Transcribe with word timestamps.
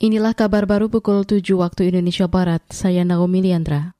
Inilah 0.00 0.32
kabar 0.32 0.64
baru 0.64 0.88
pukul 0.88 1.28
7 1.28 1.44
waktu 1.60 1.92
Indonesia 1.92 2.24
Barat. 2.24 2.64
Saya 2.72 3.04
Naomi 3.04 3.44
Liandra. 3.44 3.92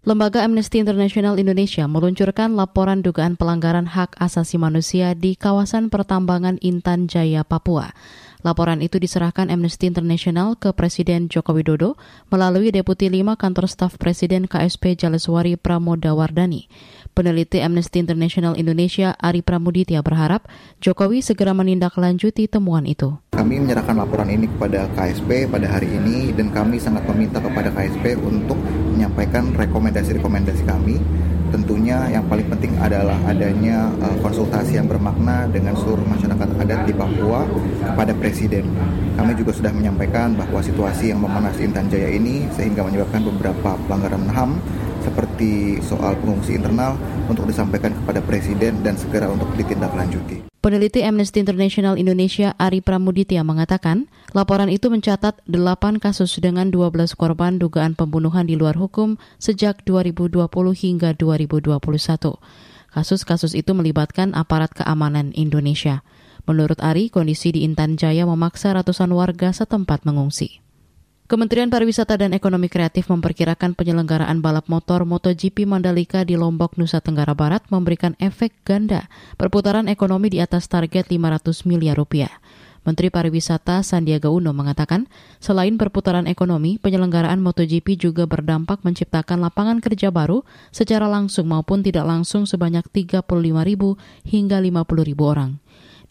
Lembaga 0.00 0.40
Amnesty 0.40 0.80
International 0.80 1.36
Indonesia 1.36 1.84
meluncurkan 1.84 2.56
laporan 2.56 3.04
dugaan 3.04 3.36
pelanggaran 3.36 3.84
hak 3.84 4.16
asasi 4.16 4.56
manusia 4.56 5.12
di 5.12 5.36
kawasan 5.36 5.92
pertambangan 5.92 6.56
Intan 6.64 7.12
Jaya, 7.12 7.44
Papua. 7.44 7.92
Laporan 8.40 8.80
itu 8.80 8.96
diserahkan 8.96 9.52
Amnesty 9.52 9.84
International 9.84 10.56
ke 10.56 10.72
Presiden 10.72 11.28
Joko 11.28 11.52
Widodo 11.52 12.00
melalui 12.32 12.72
Deputi 12.72 13.12
5 13.12 13.36
Kantor 13.36 13.68
Staf 13.68 14.00
Presiden 14.00 14.48
KSP 14.48 14.96
Jaleswari 14.96 15.60
Pramodawardani. 15.60 16.72
Peneliti 17.14 17.62
Amnesty 17.62 18.02
International 18.02 18.58
Indonesia 18.58 19.14
Ari 19.22 19.46
Pramuditya 19.46 20.02
berharap 20.02 20.50
Jokowi 20.82 21.22
segera 21.22 21.54
menindaklanjuti 21.54 22.50
temuan 22.50 22.82
itu. 22.90 23.14
Kami 23.38 23.62
menyerahkan 23.62 23.94
laporan 23.94 24.34
ini 24.34 24.50
kepada 24.50 24.90
KSP 24.98 25.46
pada 25.46 25.70
hari 25.70 25.94
ini 25.94 26.34
dan 26.34 26.50
kami 26.50 26.82
sangat 26.82 27.06
meminta 27.06 27.38
kepada 27.38 27.70
KSP 27.70 28.18
untuk 28.18 28.58
menyampaikan 28.90 29.54
rekomendasi-rekomendasi 29.54 30.66
kami. 30.66 30.98
Tentunya 31.54 32.10
yang 32.10 32.26
paling 32.26 32.50
penting 32.50 32.74
adalah 32.82 33.14
adanya 33.30 33.86
uh, 34.02 34.18
konsultasi 34.18 34.74
yang 34.74 34.90
bermakna 34.90 35.46
dengan 35.54 35.78
seluruh 35.78 36.02
masyarakat 36.02 36.53
adat 36.64 36.88
di 36.88 36.96
Papua 36.96 37.44
kepada 37.84 38.16
Presiden. 38.16 38.64
Kami 39.14 39.36
juga 39.36 39.52
sudah 39.52 39.70
menyampaikan 39.70 40.32
bahwa 40.34 40.64
situasi 40.64 41.12
yang 41.12 41.20
memanas 41.20 41.60
Intan 41.60 41.86
Jaya 41.92 42.08
ini 42.10 42.48
sehingga 42.56 42.82
menyebabkan 42.82 43.22
beberapa 43.28 43.76
pelanggaran 43.86 44.26
HAM 44.32 44.58
seperti 45.04 45.78
soal 45.84 46.16
pengungsi 46.18 46.56
internal 46.56 46.96
untuk 47.28 47.44
disampaikan 47.44 47.92
kepada 47.92 48.24
Presiden 48.24 48.80
dan 48.80 48.96
segera 48.96 49.28
untuk 49.28 49.52
ditindaklanjuti. 49.54 50.48
Peneliti 50.64 51.04
Amnesty 51.04 51.44
International 51.44 52.00
Indonesia 52.00 52.56
Ari 52.56 52.80
Pramuditya 52.80 53.44
mengatakan, 53.44 54.08
laporan 54.32 54.72
itu 54.72 54.88
mencatat 54.88 55.44
8 55.44 56.00
kasus 56.00 56.40
dengan 56.40 56.72
12 56.72 57.12
korban 57.20 57.60
dugaan 57.60 57.92
pembunuhan 57.92 58.48
di 58.48 58.56
luar 58.56 58.72
hukum 58.80 59.20
sejak 59.36 59.84
2020 59.84 60.48
hingga 60.72 61.12
2021. 61.20 61.76
Kasus-kasus 62.96 63.52
itu 63.52 63.76
melibatkan 63.76 64.32
aparat 64.32 64.72
keamanan 64.72 65.36
Indonesia. 65.36 66.00
Menurut 66.44 66.76
Ari, 66.84 67.08
kondisi 67.08 67.56
di 67.56 67.64
Intan 67.64 67.96
Jaya 67.96 68.28
memaksa 68.28 68.76
ratusan 68.76 69.08
warga 69.16 69.48
setempat 69.56 70.04
mengungsi. 70.04 70.60
Kementerian 71.24 71.72
Pariwisata 71.72 72.20
dan 72.20 72.36
Ekonomi 72.36 72.68
Kreatif 72.68 73.08
memperkirakan 73.08 73.72
penyelenggaraan 73.72 74.44
balap 74.44 74.68
motor 74.68 75.08
MotoGP 75.08 75.64
Mandalika 75.64 76.20
di 76.20 76.36
Lombok, 76.36 76.76
Nusa 76.76 77.00
Tenggara 77.00 77.32
Barat 77.32 77.64
memberikan 77.72 78.12
efek 78.20 78.52
ganda 78.60 79.08
perputaran 79.40 79.88
ekonomi 79.88 80.28
di 80.28 80.44
atas 80.44 80.68
target 80.68 81.08
500 81.08 81.64
miliar 81.64 81.96
rupiah. 81.96 82.28
Menteri 82.84 83.08
Pariwisata 83.08 83.80
Sandiaga 83.80 84.28
Uno 84.28 84.52
mengatakan, 84.52 85.08
selain 85.40 85.80
perputaran 85.80 86.28
ekonomi, 86.28 86.76
penyelenggaraan 86.76 87.40
MotoGP 87.40 87.96
juga 87.96 88.28
berdampak 88.28 88.84
menciptakan 88.84 89.40
lapangan 89.40 89.80
kerja 89.80 90.12
baru 90.12 90.44
secara 90.76 91.08
langsung 91.08 91.48
maupun 91.48 91.80
tidak 91.80 92.04
langsung 92.04 92.44
sebanyak 92.44 92.84
35 92.92 93.24
ribu 93.64 93.96
hingga 94.28 94.60
50 94.60 95.08
ribu 95.08 95.24
orang 95.24 95.56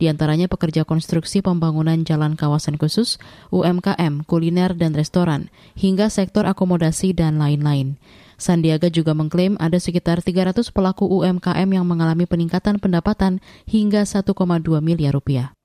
di 0.02 0.10
antaranya 0.10 0.50
pekerja 0.50 0.84
konstruksi 0.84 1.46
pembangunan 1.46 2.02
jalan 2.06 2.34
kawasan 2.34 2.78
khusus, 2.82 3.22
UMKM, 3.54 4.26
kuliner 4.26 4.74
dan 4.74 4.98
restoran, 4.98 5.54
hingga 5.78 6.10
sektor 6.10 6.46
akomodasi 6.50 7.14
dan 7.14 7.38
lain-lain. 7.38 7.98
Sandiaga 8.38 8.90
juga 8.90 9.16
mengklaim 9.16 9.56
ada 9.62 9.78
sekitar 9.80 10.20
300 10.20 10.68
pelaku 10.74 11.08
UMKM 11.08 11.70
yang 11.70 11.86
mengalami 11.86 12.26
peningkatan 12.28 12.82
pendapatan 12.82 13.40
hingga 13.70 14.04
1,2 14.04 14.36
miliar 14.84 15.16
rupiah. 15.16 15.56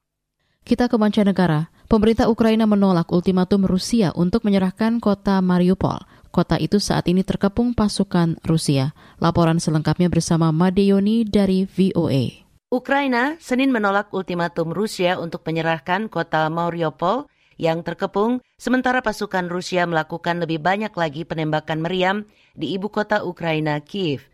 Kita 0.69 0.87
ke 0.87 1.01
mancanegara. 1.01 1.73
Pemerintah 1.89 2.29
Ukraina 2.29 2.69
menolak 2.69 3.09
ultimatum 3.09 3.65
Rusia 3.65 4.13
untuk 4.13 4.45
menyerahkan 4.45 5.01
kota 5.01 5.41
Mariupol. 5.41 6.05
Kota 6.29 6.61
itu 6.61 6.77
saat 6.77 7.09
ini 7.09 7.25
terkepung 7.25 7.73
pasukan 7.73 8.37
Rusia. 8.45 8.93
Laporan 9.17 9.57
selengkapnya 9.57 10.13
bersama 10.13 10.53
Madeyoni 10.53 11.25
dari 11.25 11.65
VOA. 11.65 12.48
Ukraina 12.69 13.41
Senin 13.41 13.73
menolak 13.73 14.13
ultimatum 14.13 14.77
Rusia 14.77 15.17
untuk 15.17 15.41
menyerahkan 15.49 16.13
kota 16.13 16.45
Mariupol 16.53 17.25
yang 17.57 17.81
terkepung, 17.81 18.45
sementara 18.61 19.01
pasukan 19.01 19.49
Rusia 19.49 19.89
melakukan 19.89 20.45
lebih 20.45 20.61
banyak 20.61 20.93
lagi 20.93 21.25
penembakan 21.25 21.81
meriam 21.81 22.29
di 22.53 22.77
ibu 22.77 22.93
kota 22.93 23.25
Ukraina, 23.25 23.81
Kiev. 23.81 24.29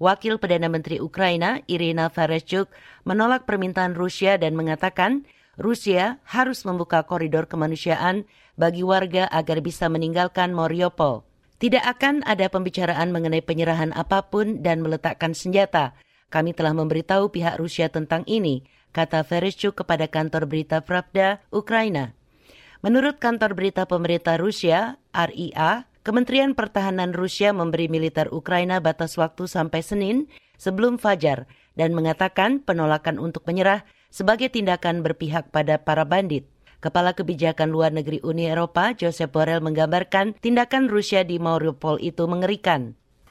Wakil 0.00 0.40
Perdana 0.40 0.72
Menteri 0.72 0.96
Ukraina, 0.96 1.60
Irina 1.68 2.08
Vereshchuk, 2.08 2.72
menolak 3.04 3.44
permintaan 3.44 3.92
Rusia 3.92 4.40
dan 4.40 4.56
mengatakan 4.56 5.28
Rusia 5.60 6.24
harus 6.24 6.64
membuka 6.64 7.04
koridor 7.04 7.52
kemanusiaan 7.52 8.24
bagi 8.56 8.80
warga 8.80 9.28
agar 9.28 9.60
bisa 9.60 9.92
meninggalkan 9.92 10.56
Mariupol. 10.56 11.20
Tidak 11.60 11.84
akan 11.84 12.24
ada 12.24 12.48
pembicaraan 12.48 13.12
mengenai 13.12 13.44
penyerahan 13.44 13.92
apa 13.92 14.24
pun 14.24 14.64
dan 14.64 14.80
meletakkan 14.80 15.36
senjata, 15.36 15.92
kami 16.34 16.50
telah 16.50 16.74
memberitahu 16.74 17.30
pihak 17.30 17.62
Rusia 17.62 17.86
tentang 17.86 18.26
ini, 18.26 18.66
kata 18.90 19.22
Vereshchuk 19.22 19.78
kepada 19.78 20.10
kantor 20.10 20.50
berita 20.50 20.82
Pravda, 20.82 21.38
Ukraina. 21.54 22.18
Menurut 22.82 23.22
kantor 23.22 23.54
berita 23.54 23.86
pemerintah 23.86 24.34
Rusia, 24.34 24.98
RIA, 25.14 25.86
Kementerian 26.04 26.52
Pertahanan 26.52 27.14
Rusia 27.14 27.54
memberi 27.54 27.86
militer 27.88 28.28
Ukraina 28.28 28.82
batas 28.82 29.16
waktu 29.16 29.48
sampai 29.48 29.80
Senin 29.80 30.28
sebelum 30.60 31.00
fajar 31.00 31.48
dan 31.80 31.96
mengatakan 31.96 32.60
penolakan 32.60 33.16
untuk 33.16 33.48
menyerah 33.48 33.88
sebagai 34.12 34.52
tindakan 34.52 35.00
berpihak 35.00 35.48
pada 35.48 35.80
para 35.80 36.04
bandit. 36.04 36.44
Kepala 36.84 37.16
Kebijakan 37.16 37.72
Luar 37.72 37.96
Negeri 37.96 38.20
Uni 38.20 38.44
Eropa, 38.52 38.92
Joseph 38.92 39.32
Borrell 39.32 39.64
menggambarkan 39.64 40.36
tindakan 40.36 40.92
Rusia 40.92 41.24
di 41.24 41.40
Mariupol 41.40 41.96
itu 42.04 42.28
mengerikan. 42.28 43.00